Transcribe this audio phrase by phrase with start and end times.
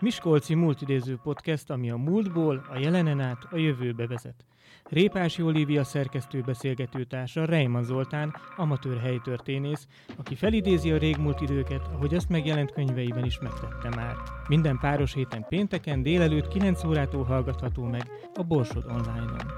[0.00, 4.44] Miskolci Multidéző Podcast, ami a múltból, a jelenen át, a jövőbe vezet.
[4.84, 9.86] Répási Olivia szerkesztő beszélgetőtársa Reiman Zoltán, amatőr helytörténész,
[10.16, 14.16] aki felidézi a régmúlt időket, ahogy azt megjelent könyveiben is megtette már.
[14.48, 19.52] Minden páros héten pénteken délelőtt 9 órától hallgatható meg a Borsod online-on.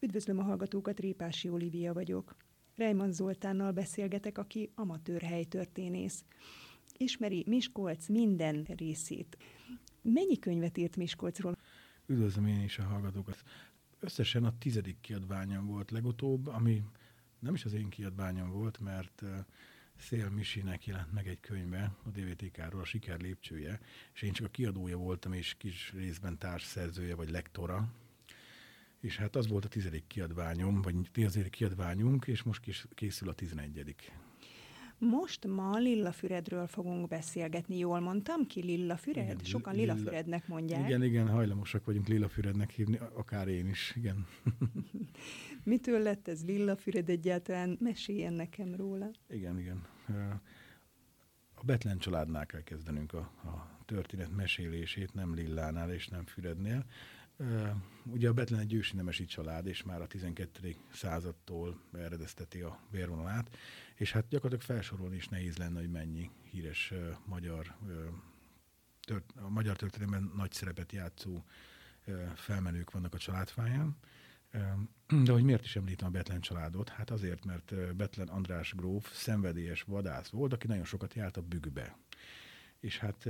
[0.00, 2.36] Üdvözlöm a hallgatókat, Répási Olivia vagyok.
[2.76, 6.24] Reiman Zoltánnal beszélgetek, aki amatőr helytörténész
[7.02, 9.36] ismeri Miskolc minden részét.
[10.02, 11.56] Mennyi könyvet írt Miskolcról?
[12.06, 13.42] Üdvözlöm én is a hallgatókat.
[14.00, 16.82] Összesen a tizedik kiadványom volt legutóbb, ami
[17.38, 19.22] nem is az én kiadványom volt, mert
[19.96, 23.80] Szél Misinek jelent meg egy könyve a DVTK-ról, a Siker lépcsője,
[24.14, 27.92] és én csak a kiadója voltam, és kis részben társszerzője, vagy lektora,
[29.00, 34.12] és hát az volt a tizedik kiadványom, vagy tizedik kiadványunk, és most készül a tizenegyedik.
[35.10, 37.78] Most ma Lillafüredről fogunk beszélgetni.
[37.78, 39.24] Jól mondtam ki, Lillafüred?
[39.24, 40.88] Igen, Sokan Lilla, Lillafürednek mondják.
[40.88, 44.26] Igen, igen, hajlamosak vagyunk Lillafürednek hívni, akár én is, igen.
[45.64, 47.76] Mitől lett ez Lillafüred egyáltalán?
[47.80, 49.10] Meséljen nekem róla.
[49.28, 49.86] Igen, igen.
[51.54, 56.84] A Betlen családnál kell kezdenünk a, a történet mesélését, nem Lillánál és nem Fürednél.
[58.04, 60.76] Ugye a Betlen egy ősi nemesi család, és már a 12.
[60.92, 63.56] századtól eredezteti a vérvonalát,
[63.94, 66.92] és hát gyakorlatilag felsorolni is nehéz lenne, hogy mennyi híres
[67.24, 67.74] magyar,
[69.00, 71.44] tört, a magyar történelemben nagy szerepet játszó
[72.34, 73.96] felmenők vannak a családfáján.
[75.24, 76.88] De hogy miért is említem a Betlen családot?
[76.88, 81.96] Hát azért, mert Betlen András gróf szenvedélyes vadász volt, aki nagyon sokat járt a bükkbe.
[82.80, 83.28] És hát,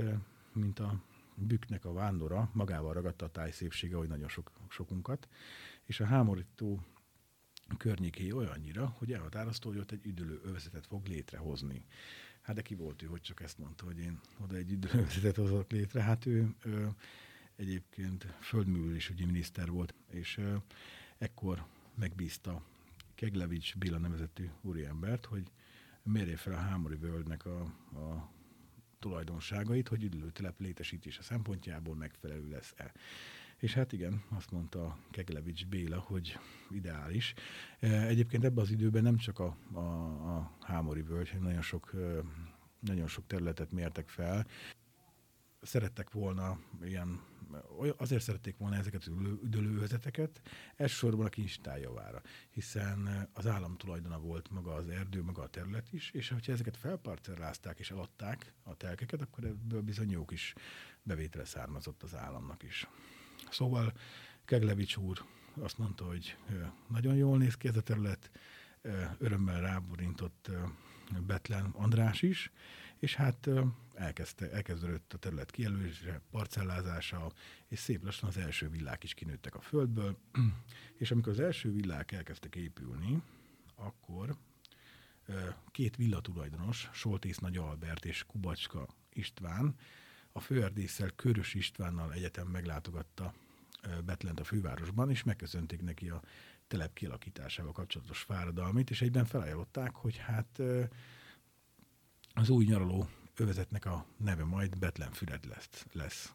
[0.53, 1.01] mint a
[1.35, 5.27] bükknek a vándora magával ragadta a tájszépsége, hogy nagyon sok, sokunkat,
[5.85, 6.79] és a hámorító
[7.77, 11.85] környéké olyannyira, hogy elhatározta, hogy ott egy üdülő övezetet fog létrehozni.
[12.41, 15.35] Hát de ki volt ő, hogy csak ezt mondta, hogy én oda egy üdülő övezetet
[15.35, 16.01] hozok létre.
[16.01, 16.89] Hát ő, ő
[17.55, 20.61] egyébként földművelésügyi miniszter volt, és ő,
[21.17, 22.63] ekkor megbízta
[23.15, 25.51] Keglevics Béla nevezetű úriembert, hogy
[26.03, 27.61] mérje fel a Hámori völgynek a,
[27.93, 28.31] a
[29.03, 32.91] tulajdonságait, hogy üdülőtelep létesítése szempontjából megfelelő lesz-e.
[33.57, 36.37] És hát igen, azt mondta Keglevics Béla, hogy
[36.69, 37.33] ideális.
[37.79, 39.79] E, egyébként ebben az időben nem csak a, a,
[40.35, 41.91] a Hámori völgy, nagyon sok,
[42.79, 44.45] nagyon sok területet mértek fel,
[45.61, 47.21] szerettek volna ilyen,
[47.97, 49.07] azért szerették volna ezeket az
[49.43, 50.41] üdülővezeteket,
[50.75, 55.93] elsősorban a kincstár javára, hiszen az állam tulajdona volt maga az erdő, maga a terület
[55.93, 60.53] is, és hogyha ezeket felparcellázták és eladták a telkeket, akkor ebből bizony jó kis
[61.03, 62.87] bevétele származott az államnak is.
[63.49, 63.93] Szóval
[64.45, 66.37] Keglevics úr azt mondta, hogy
[66.87, 68.29] nagyon jól néz ki ez a terület,
[69.17, 70.49] örömmel ráborintott
[71.27, 72.51] Betlen András is,
[73.03, 73.49] és hát
[73.93, 77.31] elkezdte, elkezdődött a terület kijelölése, parcellázása,
[77.67, 80.17] és szép lassan az első villák is kinőttek a földből,
[81.01, 83.21] és amikor az első villák elkezdtek épülni,
[83.75, 84.35] akkor
[85.71, 89.75] két villatulajdonos, Soltész Nagy Albert és Kubacska István,
[90.31, 93.33] a főerdésszel Körös Istvánnal egyetem meglátogatta
[94.05, 96.21] Betlent a fővárosban, és megköszönték neki a
[96.67, 100.61] telep kialakításával kapcsolatos fáradalmit, és egyben felajánlották, hogy hát
[102.33, 106.33] az új nyaraló övezetnek a neve majd Betlenfüred lesz, lesz.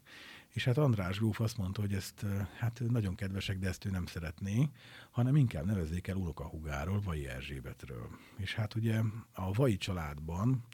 [0.49, 2.25] És hát András Gróf azt mondta, hogy ezt
[2.57, 4.71] hát nagyon kedvesek, de ezt ő nem szeretné,
[5.11, 8.09] hanem inkább nevezzék el unokahugáról, Vai Erzsébetről.
[8.37, 9.01] És hát ugye
[9.33, 10.65] a Vai családban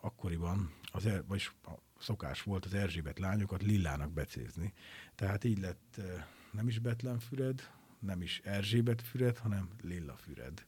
[0.00, 1.54] akkoriban, az, er, vagyis
[1.98, 4.72] szokás volt az Erzsébet lányokat Lillának becézni.
[5.14, 6.00] Tehát így lett
[6.50, 10.66] nem is Betlenfüred, nem is Erzsébet Füred, hanem Lilla Füred.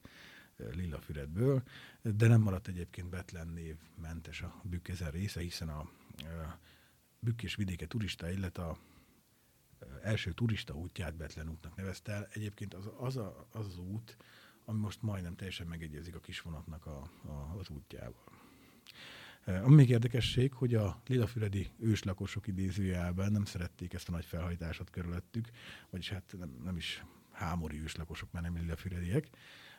[0.57, 1.63] Lilla Füredből,
[2.01, 6.59] de nem maradt egyébként Betlen név mentes a Bükk ezen része, hiszen a, a
[7.19, 8.77] Bükk és vidéke turista illet a
[10.01, 12.27] első turista útját Betlen útnak nevezte el.
[12.33, 14.17] Egyébként az az, a, az, az út,
[14.65, 18.23] ami most majdnem teljesen megegyezik a kisvonatnak a, a, az útjával.
[19.45, 25.49] Ami még érdekesség, hogy a lilafüredi őslakosok idézőjelben nem szerették ezt a nagy felhajtásot körülöttük,
[25.89, 29.29] vagyis hát nem, nem is hámori őslakosok, mert nem lilafürediek,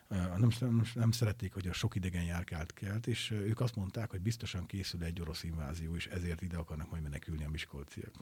[0.07, 4.21] nem, nem, nem szerették, hogy a sok idegen járkált kelt, és ők azt mondták, hogy
[4.21, 8.13] biztosan készül egy orosz invázió, és ezért ide akarnak majd menekülni a miskolciak.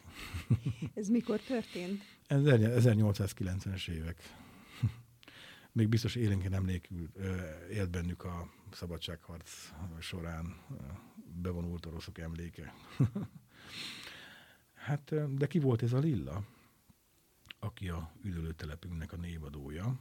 [0.93, 2.03] Ez mikor történt?
[2.29, 4.21] 1890-es évek.
[5.71, 7.09] Még biztos élénken emlékül
[7.71, 10.55] élt bennük a szabadságharc során
[11.41, 12.73] bevonult oroszok emléke.
[14.85, 16.43] hát, de ki volt ez a Lilla,
[17.59, 19.99] aki a üdülőtelepünknek a névadója?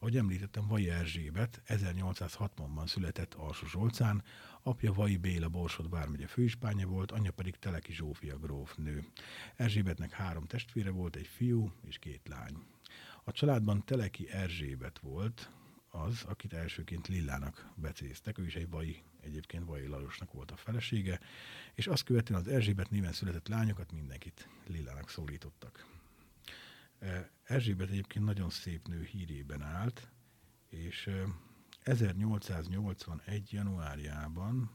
[0.00, 4.22] Ahogy említettem, Vai Erzsébet 1860-ban született Alsó Zsolcán,
[4.62, 9.04] apja Vai Béla Borsod vármegye főispánya volt, anyja pedig Teleki Zsófia grófnő.
[9.56, 12.56] Erzsébetnek három testvére volt, egy fiú és két lány.
[13.24, 15.50] A családban Teleki Erzsébet volt,
[15.90, 21.20] az, akit elsőként Lillának becéztek, ő is egy vai, egyébként Vai Lajosnak volt a felesége,
[21.74, 25.97] és azt követően az Erzsébet néven született lányokat mindenkit Lillának szólítottak.
[27.42, 30.10] Erzsébet egyébként nagyon szép nő hírében állt,
[30.68, 31.10] és
[31.82, 33.52] 1881.
[33.52, 34.70] januárjában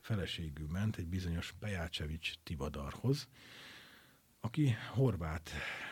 [0.00, 3.28] feleségül ment egy bizonyos Pejácsevics Tivadarhoz,
[4.40, 5.50] aki horvát,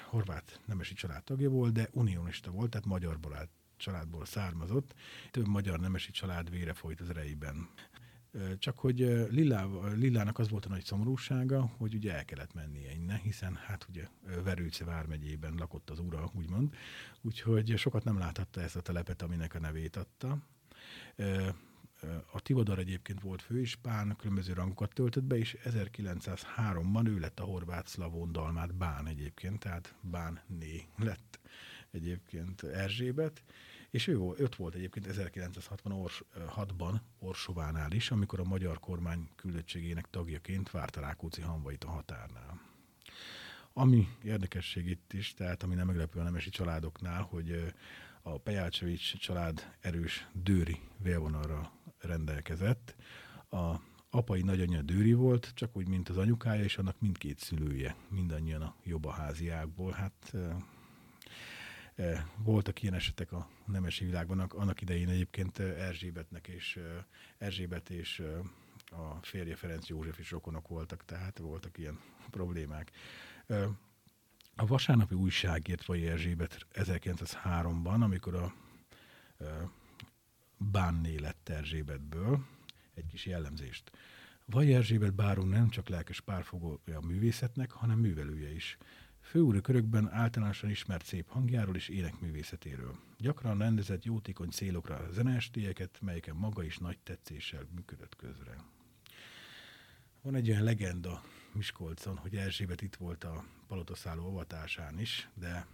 [0.09, 4.95] horvát nemesi családtagja volt, de unionista volt, tehát magyar barát családból származott.
[5.31, 7.69] Több magyar nemesi család vére folyt az erejében.
[8.59, 8.99] Csak hogy
[9.31, 13.87] Lillá, Lillának az volt a nagy szomorúsága, hogy ugye el kellett mennie innen, hiszen hát
[13.88, 14.09] ugye
[14.44, 16.75] Verőce vármegyében lakott az ura, úgymond,
[17.21, 20.38] úgyhogy sokat nem láthatta ezt a telepet, aminek a nevét adta.
[22.32, 27.87] A Tivadar egyébként volt főispán, különböző rangokat töltött be, és 1903-ban ő lett a horvát
[27.87, 31.41] szlavón dalmát Bán egyébként, tehát Bán Né lett
[31.91, 33.43] egyébként Erzsébet,
[33.90, 41.00] és ő ott volt egyébként 1966-ban Orsovánál is, amikor a magyar kormány küldöttségének tagjaként várta
[41.00, 42.60] Rákóczi Hanvait a határnál.
[43.72, 47.75] Ami érdekesség itt is, tehát ami nem meglepő a nemesi családoknál, hogy
[48.22, 52.94] a Pejácsevics család erős dőri vélvonalra rendelkezett.
[53.50, 53.75] A
[54.10, 58.75] apai nagyanyja dőri volt, csak úgy, mint az anyukája, és annak mindkét szülője, mindannyian a
[58.84, 59.92] jobb a háziákból.
[59.92, 60.34] Hát
[62.37, 66.81] voltak ilyen esetek a nemesi világban, annak idején egyébként Erzsébetnek és
[67.38, 68.22] Erzsébet és
[68.90, 72.00] a férje Ferenc József is rokonok voltak, tehát voltak ilyen
[72.31, 72.90] problémák.
[74.56, 78.54] A vasárnapi újságért vagy Erzsébet 1903-ban, amikor a
[80.56, 82.44] Bánné lett Erzsébetből,
[82.94, 83.90] egy kis jellemzést.
[84.46, 88.78] Vaj Erzsébet báró nem csak lelkes párfogója a művészetnek, hanem művelője is.
[89.20, 92.99] Főúri körökben általánosan ismert szép hangjáról és énekművészetéről.
[93.19, 98.56] Gyakran rendezett jótékony célokra zeneestélyeket, melyeken maga is nagy tetszéssel működött közre.
[100.22, 101.22] Van egy olyan legenda
[101.52, 105.66] Miskolcon, hogy Erzsébet itt volt a palotaszálló avatásán is, de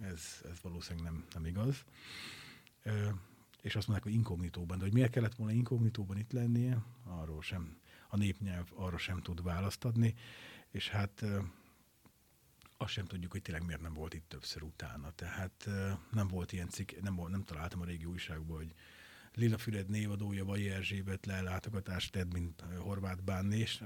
[0.00, 1.84] ez, ez valószínűleg nem, nem igaz.
[2.82, 3.08] Ö,
[3.62, 4.78] és azt mondják, hogy inkognitóban.
[4.78, 7.76] De hogy miért kellett volna inkognitóban itt lennie, arról sem,
[8.08, 10.14] a népnyelv arra sem tud választ adni.
[10.70, 11.24] És hát
[12.82, 15.10] azt sem tudjuk, hogy tényleg miért nem volt itt többször utána.
[15.10, 15.68] Tehát
[16.10, 18.74] nem volt ilyen cikk, nem, nem találtam a régi újságban, hogy
[19.34, 23.82] Lila Füred névadója vagy Erzsébet lelátogatást tett, mint Horváth Bánni, és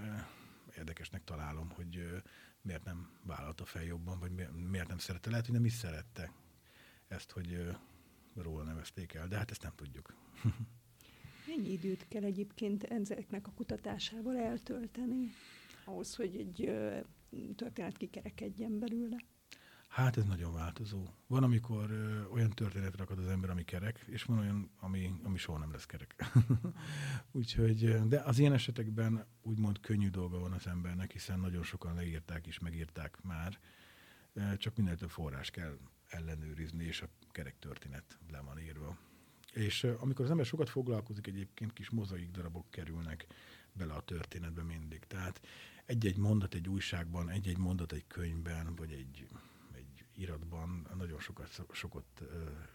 [0.76, 2.22] érdekesnek találom, hogy
[2.62, 4.32] miért nem vállalta fel jobban, vagy
[4.70, 5.30] miért nem szerette.
[5.30, 6.32] Lehet, hogy nem is szerette
[7.08, 7.76] ezt, hogy
[8.34, 10.14] róla nevezték el, de hát ezt nem tudjuk.
[11.46, 15.30] Mennyi időt kell egyébként ezeknek a kutatásával eltölteni,
[15.84, 16.70] ahhoz, hogy egy
[17.56, 19.16] történet kikerekedjen belőle?
[19.88, 21.06] Hát ez nagyon változó.
[21.26, 25.38] Van, amikor ö, olyan történetre akad az ember, ami kerek, és van olyan, ami, ami
[25.38, 26.14] soha nem lesz kerek.
[27.32, 32.46] Úgyhogy, de az ilyen esetekben úgymond könnyű dolga van az embernek, hiszen nagyon sokan leírták
[32.46, 33.58] és megírták már,
[34.56, 35.78] csak minél több forrás kell
[36.08, 38.96] ellenőrizni, és a kerek történet le van írva.
[39.52, 43.26] És amikor az ember sokat foglalkozik, egyébként kis mozaik darabok kerülnek
[43.72, 45.04] bele a történetbe mindig.
[45.04, 45.40] Tehát
[45.86, 49.28] egy-egy mondat egy újságban, egy-egy mondat egy könyvben, vagy egy,
[49.72, 52.22] egy iratban nagyon sokat, sokat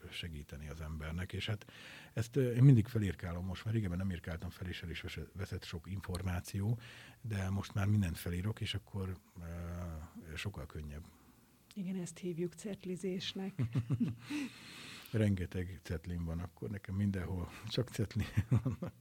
[0.10, 1.66] segíteni az embernek, és hát
[2.14, 5.92] ezt én mindig felírkálom most, már régebben nem írkáltam fel, és el is veszett sok
[5.92, 6.80] információ,
[7.22, 9.18] de most már mindent felírok, és akkor
[10.36, 11.06] sokkal könnyebb.
[11.74, 13.54] Igen, ezt hívjuk cetlizésnek.
[15.12, 18.94] Rengeteg cetlin van, akkor nekem mindenhol csak cetlin vannak.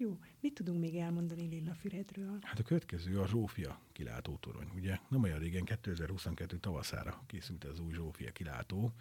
[0.00, 2.38] Jó, mit tudunk még elmondani Lilla Füredről?
[2.42, 4.70] Hát a következő a Zsófia kilátótorony.
[4.74, 8.92] Ugye nem olyan régen, 2022 tavaszára készült az új Zsófia kilátó,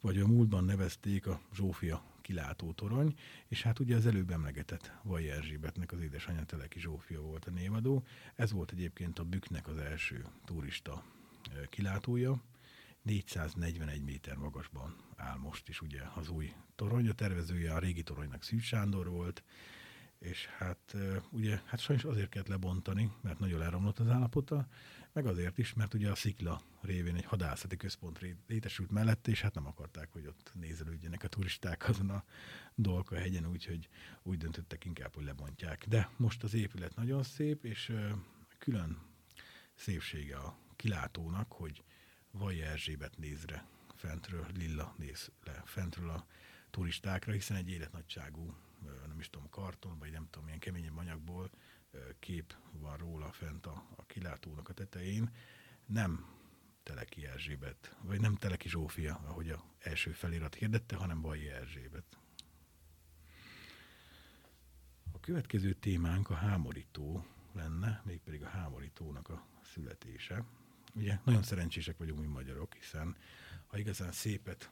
[0.00, 3.14] vagy a múltban nevezték a Zsófia kilátótorony,
[3.48, 8.04] és hát ugye az előbb emlegetett Vaj Erzsébetnek az édesanyja Teleki Zsófia volt a névadó.
[8.34, 11.04] Ez volt egyébként a Büknek az első turista
[11.68, 12.42] kilátója.
[13.02, 17.08] 441 méter magasban áll most is ugye az új torony.
[17.08, 19.42] A tervezője a régi toronynak Szűcs Sándor volt,
[20.26, 20.96] és hát
[21.30, 24.68] ugye hát sajnos azért kellett lebontani, mert nagyon elromlott az állapota,
[25.12, 29.54] meg azért is, mert ugye a szikla révén egy hadászati központ létesült mellett, és hát
[29.54, 32.24] nem akarták, hogy ott nézelődjenek a turisták azon a
[32.74, 33.88] Dolka hegyen, úgyhogy
[34.22, 35.84] úgy döntöttek inkább, hogy lebontják.
[35.88, 37.92] De most az épület nagyon szép, és
[38.58, 38.98] külön
[39.74, 41.82] szépsége a kilátónak, hogy
[42.30, 46.26] Vaj Erzsébet nézre fentről lilla néz le, fentről a
[46.70, 48.54] turistákra, hiszen egy életnagyságú,
[49.06, 51.50] nem is tudom, karton, vagy nem tudom, milyen keményebb anyagból
[52.18, 55.30] kép van róla fent a, a kilátónak a tetején.
[55.86, 56.34] Nem
[56.82, 62.18] Teleki Erzsébet, vagy nem Teleki Zsófia, ahogy a első felirat hirdette, hanem Bajai Erzsébet.
[65.12, 70.44] A következő témánk a hámorító lenne, mégpedig a hámorítónak a születése.
[70.94, 73.16] Ugye nagyon szerencsések vagyunk mi magyarok, hiszen
[73.66, 74.70] ha igazán szépet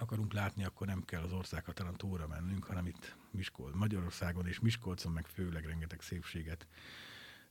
[0.00, 4.60] akarunk látni, akkor nem kell az ország határán túlra mennünk, hanem itt Miskolc, Magyarországon és
[4.60, 6.66] Miskolcon meg főleg rengeteg szépséget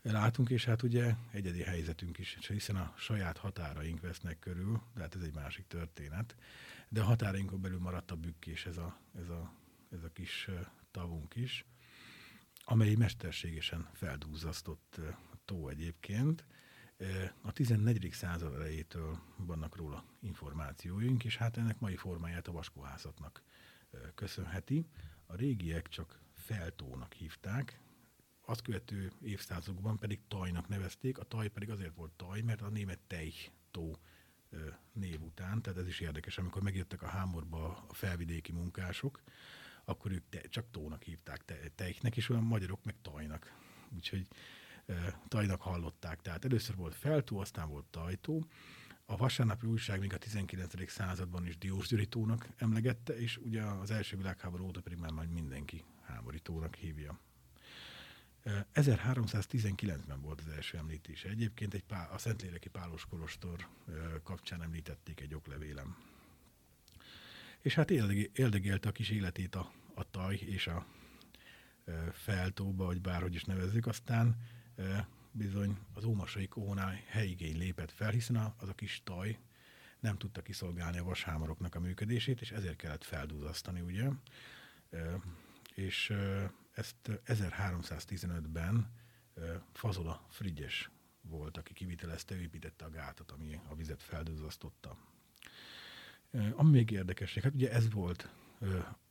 [0.02, 5.16] látunk, és hát ugye egyedi helyzetünk is, hiszen a saját határaink vesznek körül, de hát
[5.16, 6.36] ez egy másik történet,
[6.90, 9.54] de a határainkon belül maradt a bükkés ez a, ez a,
[9.92, 10.50] ez a kis
[10.92, 11.66] tavunk is,
[12.64, 15.00] amely mesterségesen feldúzasztott
[15.46, 16.46] tó egyébként.
[17.42, 18.10] A 14.
[18.12, 23.44] század elejétől vannak róla információink, és hát ennek mai formáját a vaskóhászatnak
[24.16, 24.86] köszönheti.
[25.26, 27.80] A régiek csak feltónak hívták,
[28.46, 33.00] azt követő évszázadokban pedig tajnak nevezték, a taj pedig azért volt taj, mert a német
[33.08, 33.34] tej
[33.72, 33.98] tó
[34.94, 39.22] név után, tehát ez is érdekes, amikor megjöttek a hámorba a felvidéki munkások,
[39.86, 43.54] akkor ők te, csak tónak hívták te, tejknek, és olyan magyarok meg tajnak.
[43.96, 44.28] Úgyhogy
[45.28, 46.22] tajnak hallották.
[46.22, 48.46] Tehát először volt feltó, aztán volt tajtó.
[49.06, 50.92] A vasárnapi újság még a 19.
[50.92, 55.84] században is Diósgyőri tónak emlegette, és ugye az első világháború óta pedig már majd mindenki
[56.02, 57.20] háborítónak hívja.
[58.74, 61.30] 1319-ben volt az első említése.
[61.30, 63.68] Egyébként egy pál, a Szentléleki Pálos Kolostor
[64.24, 65.98] kapcsán említették egy oklevélem.
[67.62, 70.86] És hát éldegélte a kis életét a, a taj és a
[72.12, 74.36] feltóba, vagy bárhogy is nevezzük, aztán
[75.32, 79.40] bizony az ómasai kónál helyigény lépett fel, hiszen az a kis taj
[80.00, 84.10] nem tudta kiszolgálni a vashámoroknak a működését, és ezért kellett feldúzasztani, ugye?
[85.76, 86.14] És
[86.72, 88.92] ezt 1315-ben
[89.74, 90.90] Fazola Frigyes
[91.22, 94.98] volt, aki kivitelezte, építette a gátat, ami a vizet feldúzasztotta.
[96.52, 98.30] Ami még érdekesség, hát ugye ez volt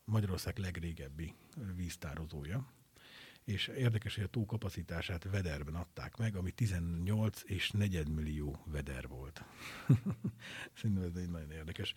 [0.04, 1.34] Magyarország legrégebbi
[1.74, 2.72] víztározója,
[3.46, 4.46] és érdekes, hogy a tó
[5.30, 9.44] vederben adták meg, ami 18 és 4 millió veder volt.
[10.76, 11.94] Szerintem ez egy nagyon érdekes.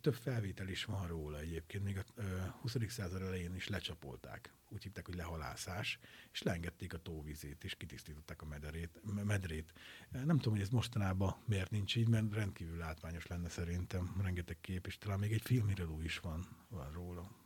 [0.00, 2.22] Több felvétel is van róla egyébként, még a
[2.60, 2.76] 20.
[2.88, 4.52] század elején is lecsapolták.
[4.68, 5.98] Úgy hívták, hogy lehalászás,
[6.32, 9.72] és leengedték a tóvizét, és kitisztították a mederét, medrét.
[10.10, 14.86] Nem tudom, hogy ez mostanában miért nincs így, mert rendkívül látványos lenne szerintem, rengeteg kép,
[14.86, 17.43] és talán még egy filmiradó is van, van róla.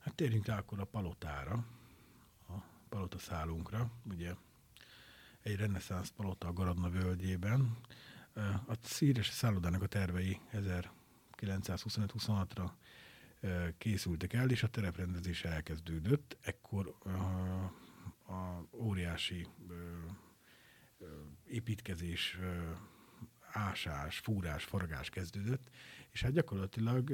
[0.00, 1.64] Hát térjünk rá akkor a palotára,
[2.48, 2.52] a
[2.88, 4.34] palota szálunkra, ugye
[5.40, 7.76] egy reneszánsz palota a Garadna völgyében.
[8.66, 12.70] A szíres szállodának a tervei 1925-26-ra
[13.78, 16.36] készültek el, és a tereprendezés elkezdődött.
[16.40, 16.94] Ekkor
[18.26, 19.46] a óriási
[21.46, 22.38] építkezés,
[23.52, 25.70] ásás, fúrás, faragás kezdődött,
[26.10, 27.10] és hát gyakorlatilag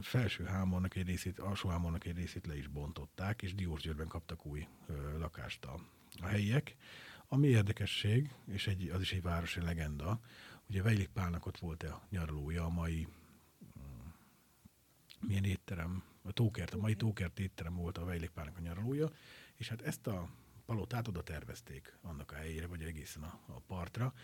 [0.00, 4.66] felső hámornak egy részét, alsó hámornak egy részét le is bontották, és Diósgyőrben kaptak új
[5.18, 5.80] lakást a,
[6.20, 6.76] a helyiek.
[7.26, 10.20] Ami érdekesség, és egy, az is egy városi legenda,
[10.68, 13.08] ugye Vejlik Pálnak ott volt a nyaralója, a mai
[13.78, 14.08] mm,
[15.20, 19.10] milyen étterem, a tókert, a mai tókert étterem volt a Vejlik Pálnak a nyaralója,
[19.56, 20.28] és hát ezt a
[20.66, 24.14] palotát oda tervezték annak a helyére, vagy egészen a, a partra,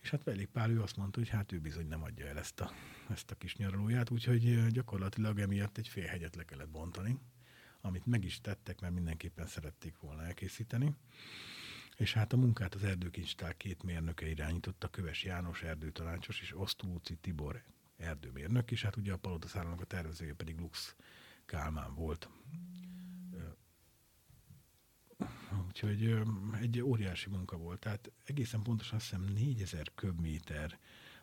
[0.00, 2.60] és hát Velik Pál ő azt mondta, hogy hát ő bizony nem adja el ezt
[2.60, 2.72] a,
[3.10, 7.18] ezt a kis nyaralóját, úgyhogy gyakorlatilag emiatt egy fél hegyet le kellett bontani,
[7.80, 10.94] amit meg is tettek, mert mindenképpen szerették volna elkészíteni.
[11.96, 17.62] És hát a munkát az erdőkincstár két mérnöke irányította, Köves János erdőtanácsos és Osztúci Tibor
[17.96, 20.96] erdőmérnök, és hát ugye a palotaszállónak a tervezője pedig Lux
[21.46, 22.28] Kálmán volt.
[25.82, 26.22] Úgyhogy
[26.60, 27.80] egy óriási munka volt.
[27.80, 30.78] Tehát egészen pontosan azt hiszem 4000 köbméter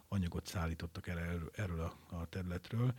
[0.07, 2.93] anyagot szállítottak el erről a, a területről.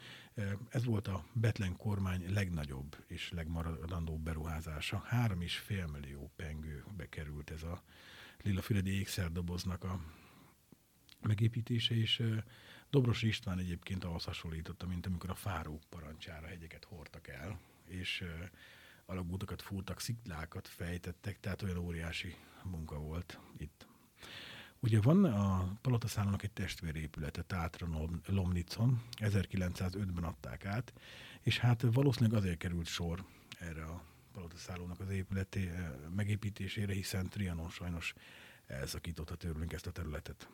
[0.69, 5.05] Ez volt a Betlen kormány legnagyobb és legmaradandóbb beruházása.
[5.11, 7.83] 3,5 millió pengőbe került ez a
[8.43, 10.01] lilafüredi ékszerdoboznak a
[11.21, 12.23] megépítése, és
[12.91, 18.25] Dobros István egyébként ahhoz hasonlította, mint amikor a fárók parancsára hegyeket hordtak el, és
[19.07, 23.87] alagútokat fúrtak, sziklákat fejtettek, tehát olyan óriási munka volt itt.
[24.81, 27.89] Ugye van a Palotaszállónak egy testvérépülete Tátra
[28.27, 30.93] Lomnicon, 1905-ben adták át,
[31.41, 33.25] és hát valószínűleg azért került sor
[33.59, 38.15] erre a Palotaszállónak az épületé eh, megépítésére, hiszen Trianon sajnos
[38.67, 40.49] elszakította tőlünk ezt a területet.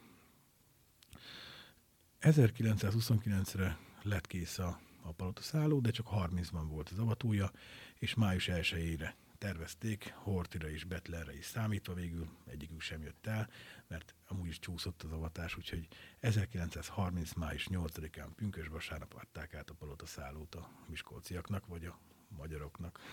[2.20, 7.50] 1929-re lett kész a, a palotaszálló, de csak 30-ban volt az avatója,
[7.98, 13.48] és május 1-ére tervezték, Hortira és Betlerre is számítva, végül egyikük sem jött el,
[13.86, 15.88] mert amúgy is csúszott az avatás, úgyhogy
[16.20, 17.32] 1930.
[17.32, 23.00] május 8-án pünkös vasárnap adták át a palotaszállót a miskolciaknak, vagy a magyaroknak.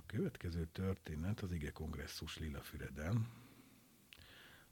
[0.00, 3.28] a következő történet az Ige Kongresszus Lilafüreden,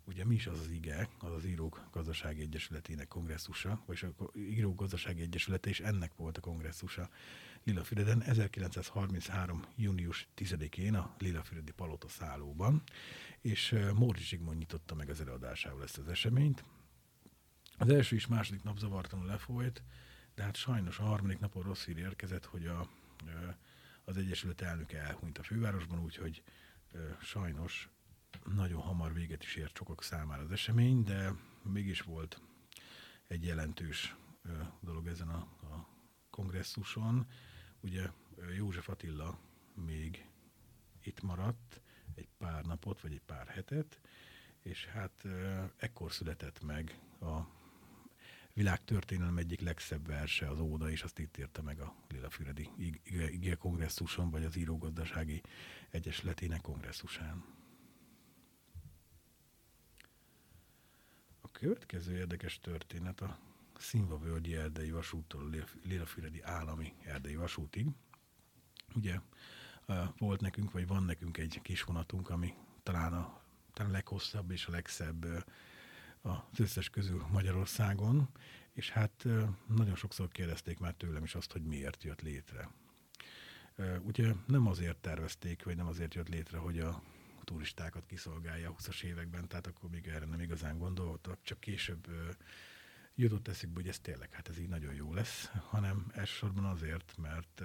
[0.08, 4.78] ugye mi is az az IGE, az az Írók Gazdasági Egyesületének kongresszusa, vagy a Írók
[4.78, 7.08] Gazdasági Egyesülete, és ennek volt a kongresszusa
[7.64, 9.64] Lilafüreden 1933.
[9.76, 12.82] június 10-én a Lilafüredi Palota szállóban,
[13.40, 16.64] és Móri Zsigmond nyitotta meg az előadásával ezt az eseményt.
[17.78, 19.82] Az első és második nap zavartanul lefolyt,
[20.34, 22.88] de hát sajnos a harmadik napon rossz hír érkezett, hogy a,
[24.04, 26.42] az Egyesület elnöke elhunyt a fővárosban, úgyhogy
[27.20, 27.88] sajnos
[28.54, 32.40] nagyon hamar véget is ért sokak számára az esemény, de mégis volt
[33.26, 34.16] egy jelentős
[34.80, 35.88] dolog ezen a, a
[36.30, 37.26] kongresszuson.
[37.80, 38.10] Ugye
[38.56, 39.38] József Attila
[39.74, 40.26] még
[41.02, 41.80] itt maradt
[42.14, 44.00] egy pár napot, vagy egy pár hetet,
[44.62, 45.24] és hát
[45.76, 47.56] ekkor született meg a
[48.52, 52.70] világtörténelem egyik legszebb verse, az Óda, és azt itt írta meg a Lilafüredi
[53.30, 55.42] IG kongresszuson, vagy az Írógazdasági
[55.90, 57.57] Egyesületének kongresszusán.
[61.58, 63.38] Következő érdekes történet a
[63.78, 65.50] Színvavölgyi Erdei Vasúttól
[65.84, 67.86] Lélafüredi Állami Erdei Vasútig.
[68.94, 69.20] Ugye
[70.18, 74.66] volt nekünk, vagy van nekünk egy kis vonatunk, ami talán a, talán a leghosszabb és
[74.66, 75.44] a legszebb
[76.20, 78.28] az összes közül Magyarországon,
[78.72, 79.26] és hát
[79.66, 82.70] nagyon sokszor kérdezték már tőlem is azt, hogy miért jött létre.
[84.02, 87.02] Ugye nem azért tervezték, vagy nem azért jött létre, hogy a
[87.48, 92.06] turistákat kiszolgálja a 20-as években, tehát akkor még erre nem igazán gondoltak, csak később
[93.14, 97.62] jutott eszükbe, hogy ez tényleg, hát ez így nagyon jó lesz, hanem elsősorban azért, mert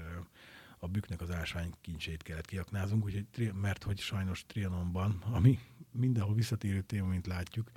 [0.78, 5.60] a büknek az ásvány kincsét kellett kiaknázunk, úgyhogy, mert hogy sajnos Trianonban, ami
[5.92, 7.72] mindenhol visszatérő téma, mint látjuk,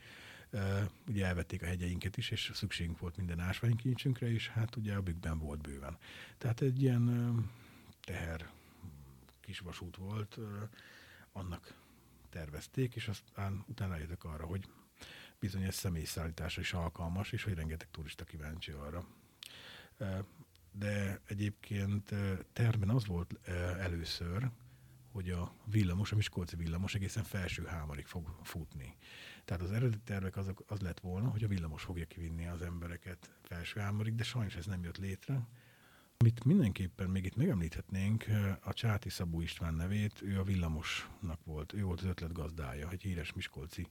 [1.08, 5.38] ugye elvették a hegyeinket is, és szükségünk volt minden ásványkincsünkre, és hát ugye a bükkben
[5.38, 5.98] volt bőven.
[6.38, 7.34] Tehát egy ilyen
[8.00, 8.50] teher
[9.40, 10.38] kisvasút volt,
[11.32, 11.74] annak
[12.36, 14.68] tervezték, és aztán utána jöttek arra, hogy
[15.38, 19.06] bizonyos személyszállításra is alkalmas, és hogy rengeteg turista kíváncsi arra.
[20.72, 22.14] De egyébként
[22.52, 24.50] terben az volt először,
[25.12, 28.96] hogy a villamos, a Miskolci villamos egészen felső hámarig fog futni.
[29.44, 33.30] Tehát az eredeti tervek az, az lett volna, hogy a villamos fogja kivinni az embereket
[33.42, 35.46] felső hámarig, de sajnos ez nem jött létre.
[36.18, 38.24] Amit mindenképpen még itt megemlíthetnénk,
[38.60, 43.02] a Csáti Szabó István nevét, ő a villamosnak volt, ő volt az ötlet gazdája, egy
[43.02, 43.86] híres miskolci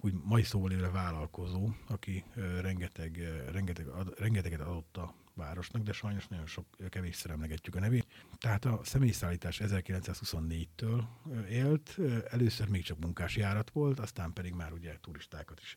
[0.00, 2.24] úgy mai szóval élve vállalkozó, aki
[2.60, 3.16] rengeteg,
[3.52, 3.86] rengeteg,
[4.18, 8.06] rengeteget adott a városnak, de sajnos nagyon sok kevésszer emlegetjük a nevét.
[8.38, 11.02] Tehát a személyszállítás 1924-től
[11.48, 11.98] élt,
[12.30, 15.76] először még csak munkásjárat volt, aztán pedig már ugye turistákat is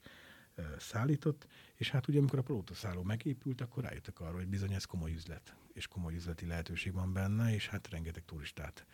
[0.80, 5.14] szállított, és hát ugye amikor a Prótoszálló megépült, akkor rájöttek arra, hogy bizony ez komoly
[5.14, 8.86] üzlet, és komoly üzleti lehetőség van benne, és hát rengeteg turistát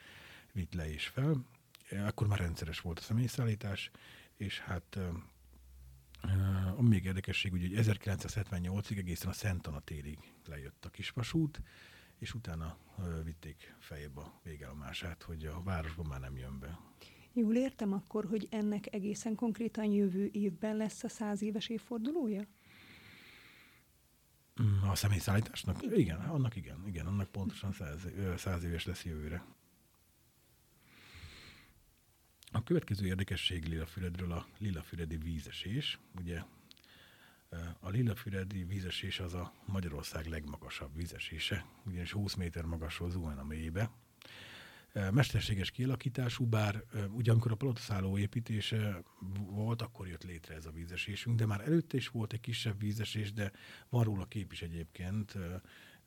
[0.52, 1.46] vitt le és fel.
[1.90, 3.92] Akkor már rendszeres volt a személyszállítás,
[4.36, 5.00] és hát
[6.26, 11.62] Uh, még érdekesség, ugye, hogy 1978-ig egészen a Szent Anna térig lejött a kisvasút,
[12.20, 12.78] és utána
[13.24, 16.80] vitték fejébe a végállomását, hogy a városban már nem jön be.
[17.34, 22.46] Jól értem akkor, hogy ennek egészen konkrétan jövő évben lesz a száz éves évfordulója?
[24.62, 25.82] Mm, a személyszállításnak?
[25.96, 26.20] Igen.
[26.20, 29.44] annak igen, igen, annak pontosan száz, száz éves lesz jövőre.
[32.52, 36.00] A következő érdekesség Lilafüredről a Lilafüredi vízesés.
[36.20, 36.42] Ugye
[37.80, 43.92] a Lilafüredi vízesés az a Magyarország legmagasabb vízesése, ugyanis 20 méter magasról zuhan a mélybe.
[45.12, 49.04] Mesterséges kialakítású, bár ugye amikor a palotaszálló építése
[49.36, 53.34] volt, akkor jött létre ez a vízesésünk, de már előtte is volt egy kisebb vízesés,
[53.34, 53.52] de
[53.90, 55.38] van róla kép is egyébként,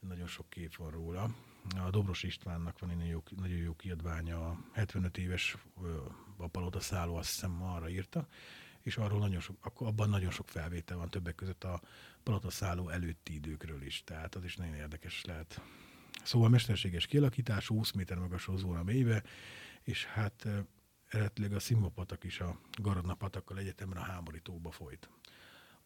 [0.00, 1.34] nagyon sok kép van róla.
[1.76, 2.96] A Dobros Istvánnak van egy
[3.36, 5.56] nagyon jó, kiadványa, 75 éves
[6.36, 8.28] a Palota szálló, azt hiszem arra írta,
[8.82, 11.80] és arról nagyon sok, akkor abban nagyon sok felvétel van, többek között a
[12.22, 15.60] Palota szálló előtti időkről is, tehát az is nagyon érdekes lehet.
[16.24, 19.22] Szóval mesterséges kialakítás, 20 méter magasról zóna mélybe,
[19.82, 20.48] és hát
[21.06, 25.08] eredetileg a Szimvapatak is a Garadna patakkal egyetemre a Hámori tóba folyt.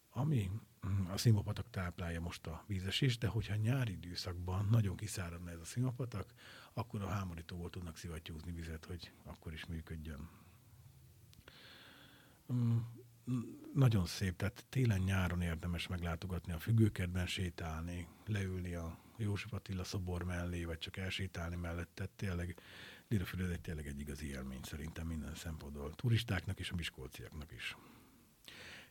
[0.09, 0.51] Ami
[0.87, 5.65] mm, a Szimvapatak táplálja most a vízesés, de hogyha nyári időszakban nagyon kiszáradna ez a
[5.65, 6.33] Szimvapatak,
[6.73, 10.29] akkor a Hámori tóból tudnak szivattyúzni vizet, hogy akkor is működjön.
[12.53, 12.77] Mm,
[13.73, 20.63] nagyon szép, tehát télen-nyáron érdemes meglátogatni a függőkertben, sétálni, leülni a József Attila szobor mellé,
[20.63, 22.05] vagy csak elsétálni mellette.
[22.15, 22.55] Tényleg
[23.07, 25.95] Lirafüred egy tényleg egy igazi élmény szerintem minden szempontból.
[25.95, 27.77] Turistáknak és a miskolciaknak is.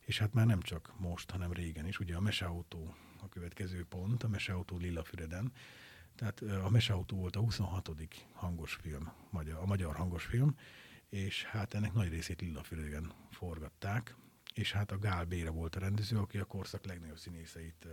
[0.00, 1.98] És hát már nem csak most, hanem régen is.
[1.98, 5.52] Ugye a Meseautó a következő pont, a Meseautó Lillafüreden.
[6.14, 7.90] Tehát a Meseautó volt a 26.
[8.32, 9.12] hangos film,
[9.60, 10.56] a magyar hangos film,
[11.08, 14.16] és hát ennek nagy részét Lillafüreden forgatták,
[14.54, 17.86] és hát a Gál Béra volt a rendező, aki a korszak legnagyobb színészeit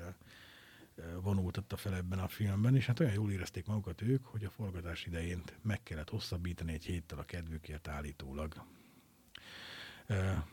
[1.21, 5.05] vonultatta fel ebben a filmben, és hát olyan jól érezték magukat ők, hogy a forgatás
[5.05, 8.65] idején meg kellett hosszabbítani egy héttel a kedvükért állítólag.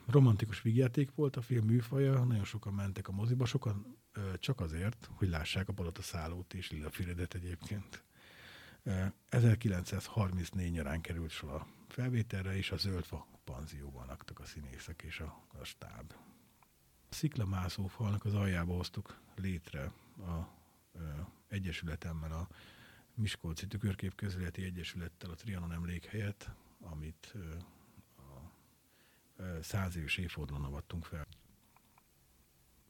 [0.07, 3.96] Romantikus vígjáték volt a film műfaja, nagyon sokan mentek a moziba, sokan
[4.38, 8.04] csak azért, hogy lássák a Palota szállót és Lilla Füredet egyébként.
[9.28, 15.46] 1934 nyarán került sor a felvételre, és a Zöldfa panzióban laktak a színészek és a,
[15.61, 16.12] a stáb.
[17.11, 20.62] A sziklamászó falnak az aljába hoztuk létre a
[21.48, 22.48] egyesületemmel, a
[23.14, 26.50] Miskolci Tükörkép Közületi Egyesülettel a Trianon emlékhelyet,
[26.81, 27.35] amit
[28.16, 31.27] a száz éves évfordulón avattunk fel.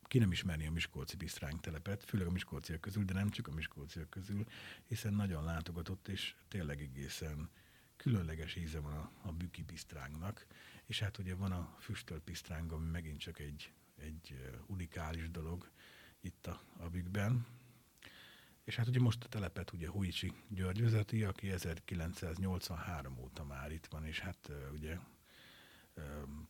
[0.03, 3.53] Ki nem ismerni a Miskolci Bisztránk telepet, főleg a Miskolciak közül, de nem csak a
[3.53, 4.45] Miskolciak közül,
[4.87, 7.51] hiszen nagyon látogatott, és tényleg egészen
[7.97, 10.47] különleges íze van a, a büki pisztrángnak,
[10.87, 15.71] és hát ugye van a füstölt pisztráng, ami megint csak egy, egy unikális dolog
[16.25, 17.47] itt a, a bükkben.
[18.65, 23.87] És hát ugye most a telepet ugye Huicsi György vezeti, aki 1983 óta már itt
[23.87, 24.99] van, és hát ugye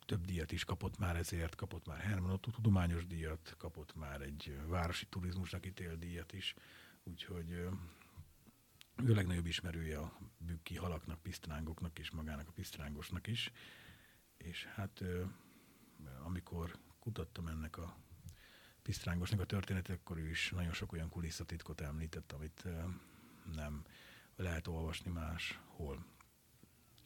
[0.06, 4.58] több díjat is kapott már ezért, kapott már Herman Otto tudományos díjat, kapott már egy
[4.66, 6.54] városi turizmusnak ítélt díjat is,
[7.02, 13.52] úgyhogy ő a legnagyobb ismerője a bükki halaknak, pisztrángoknak és magának a pisztrángosnak is.
[14.36, 15.02] És hát
[16.24, 17.96] amikor kutattam ennek a
[18.84, 22.64] pisztrángosnak a ő is nagyon sok olyan kulisszatitkot említett, amit
[23.54, 23.84] nem
[24.36, 26.04] lehet olvasni máshol.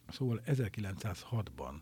[0.09, 1.81] Szóval 1906-ban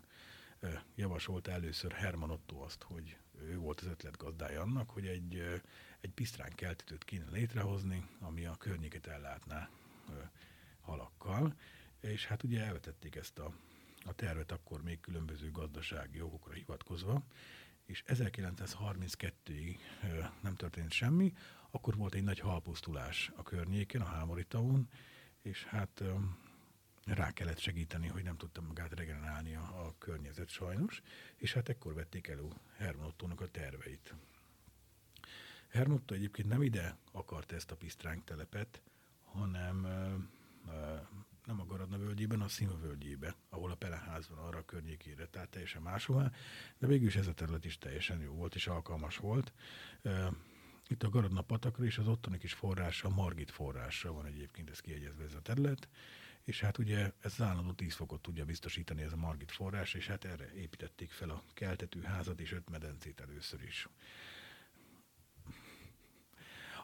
[0.95, 5.61] javasolta először Herman Otto azt, hogy ő volt az ötlet gazdája annak, hogy egy,
[5.99, 9.69] egy pisztrán keltetőt kéne létrehozni, ami a környéket ellátná
[10.81, 11.55] halakkal,
[11.99, 13.53] és hát ugye elvetették ezt a,
[14.05, 17.23] a tervet akkor még különböző gazdasági okokra hivatkozva,
[17.87, 19.77] és 1932-ig
[20.41, 21.33] nem történt semmi,
[21.71, 24.45] akkor volt egy nagy halpusztulás a környéken, a Hámori
[25.41, 26.03] és hát
[27.05, 31.01] rá kellett segíteni, hogy nem tudta magát regenerálni a, a környezet sajnos,
[31.35, 32.47] és hát ekkor vették elő
[32.77, 34.15] Herman Ottónak a terveit.
[35.69, 38.81] Herman Otto egyébként nem ide akart ezt a pisztránk telepet,
[39.23, 39.87] hanem
[41.47, 45.49] nem a Garadna völgyében, a Szima völgyébe, ahol a Peleház van arra a környékére, tehát
[45.49, 46.31] teljesen máshová,
[46.77, 49.53] de végül is ez a terület is teljesen jó volt és alkalmas volt.
[50.87, 54.79] Itt a Garadna patakra és az ottani kis forrása, a Margit forrása van egyébként, ez
[54.79, 55.87] kiegyezve ez a terület,
[56.43, 60.25] és hát ugye ez állandó 10 fokot tudja biztosítani ez a Margit forrás, és hát
[60.25, 63.87] erre építették fel a keltető házat és öt medencét először is.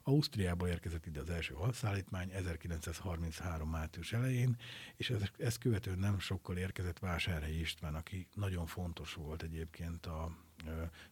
[0.03, 4.57] Ausztriából érkezett ide az első halszállítmány 1933 március elején,
[4.95, 10.37] és ez, követően nem sokkal érkezett Vásárhelyi István, aki nagyon fontos volt egyébként a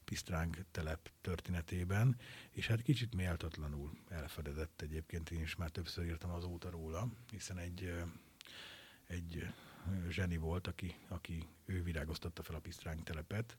[0.04, 2.18] Pisztránk telep történetében,
[2.52, 7.94] és hát kicsit méltatlanul elfedezett egyébként, én is már többször írtam azóta róla, hiszen egy,
[9.08, 9.48] egy
[10.10, 13.58] zseni volt, aki, aki ő virágoztatta fel a Pisztránk telepet,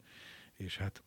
[0.57, 1.03] és hát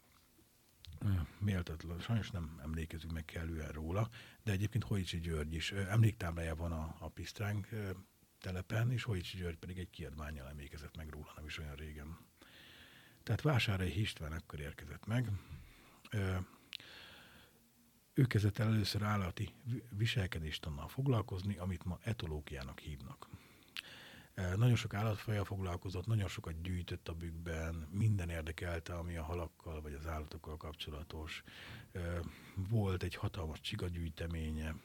[1.38, 4.10] méltatlan, sajnos nem emlékezünk meg kellően róla,
[4.43, 7.69] de egyébként Hojicsi György is emléktáblája van a, a Pisztránk
[8.39, 12.17] telepen, és Hojicsi György pedig egy kiadványjal emlékezett meg róla, nem is olyan régen.
[13.23, 15.31] Tehát Vásárai István akkor érkezett meg.
[18.13, 19.53] Ő kezdett el először állati
[19.89, 23.27] viselkedéstannal foglalkozni, amit ma etológiának hívnak.
[24.36, 29.93] Nagyon sok állatfajjal foglalkozott, nagyon sokat gyűjtött a bükkben, minden érdekelte, ami a halakkal vagy
[29.93, 31.43] az állatokkal kapcsolatos.
[32.56, 34.76] Volt egy hatalmas csigagyűjteménye,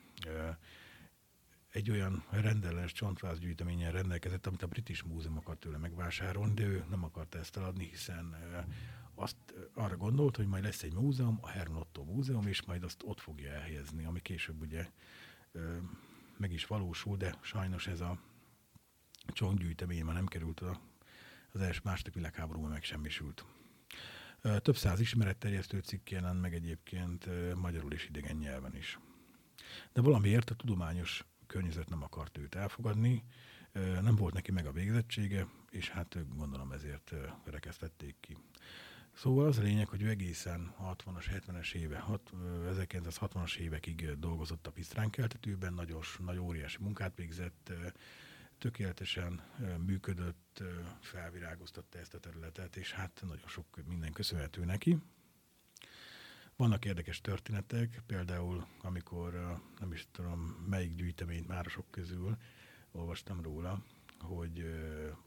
[1.71, 2.93] egy olyan rendellenes
[3.39, 7.85] gyűjteményen rendelkezett, amit a British Múzeum akart tőle megvásárolni, de ő nem akarta ezt eladni,
[7.85, 8.37] hiszen
[9.15, 9.37] azt
[9.75, 13.21] arra gondolt, hogy majd lesz egy múzeum, a Herman Otto Múzeum, és majd azt ott
[13.21, 14.91] fogja elhelyezni, ami később ugye
[16.37, 18.19] meg is valósul, de sajnos ez a
[19.33, 20.81] csontgyűjtemény már nem került a,
[21.53, 23.45] az első második világháborúban megsemmisült.
[24.59, 28.99] Több száz ismeretterjesztő cikk jelent meg egyébként magyarul és idegen nyelven is.
[29.93, 33.25] De valamiért a tudományos környezet nem akart őt elfogadni,
[34.01, 37.15] nem volt neki meg a végzettsége, és hát gondolom ezért
[37.45, 38.37] rekesztették ki.
[39.13, 42.05] Szóval az a lényeg, hogy ő egészen 60-as, 70-es éve,
[42.71, 47.73] 1960-as évekig dolgozott a pisztránkeltetőben, nagyon, nagy óriási munkát végzett,
[48.61, 49.43] tökéletesen
[49.87, 50.63] működött,
[51.01, 54.99] felvirágoztatta ezt a területet, és hát nagyon sok minden köszönhető neki.
[56.57, 62.37] Vannak érdekes történetek, például amikor nem is tudom melyik gyűjteményt márosok közül
[62.93, 63.85] olvastam róla,
[64.19, 64.75] hogy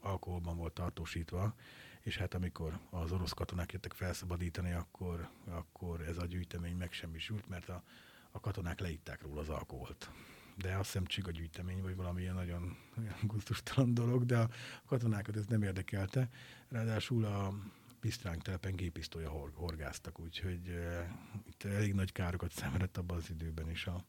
[0.00, 1.54] alkoholban volt tartósítva,
[2.00, 7.68] és hát amikor az orosz katonák jöttek felszabadítani, akkor, akkor ez a gyűjtemény megsemmisült, mert
[7.68, 7.82] a,
[8.30, 10.10] a katonák leitták róla az alkoholt.
[10.56, 12.76] De azt hiszem csiga gyűjtemény, vagy valamilyen nagyon
[13.22, 14.48] gusztustalan dolog, de a
[14.86, 16.28] katonákat ez nem érdekelte.
[16.68, 17.54] Ráadásul a
[18.00, 21.08] pisztránk telepen gépisztolya horgáztak, úgyhogy uh,
[21.46, 24.04] itt elég nagy károkat szenvedett abban az időben is a,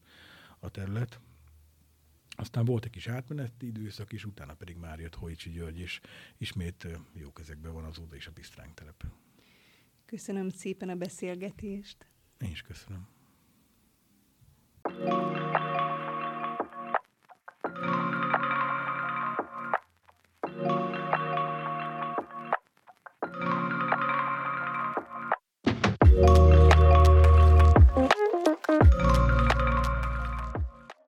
[0.58, 1.20] a terület.
[2.36, 6.00] Aztán volt egy kis átmeneti időszak, és utána pedig már jött Hojcsi György, és
[6.36, 9.04] ismét jó kezekben van az Óda és a Pisztránk telep.
[10.04, 12.06] Köszönöm szépen a beszélgetést.
[12.38, 13.08] Én is köszönöm.